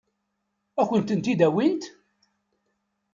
[0.81, 1.83] Ad kent-tent-id-awint?